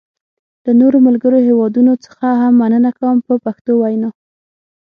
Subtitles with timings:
[0.65, 4.09] له نورو ملګرو هېوادونو څخه هم مننه کوم په پښتو وینا.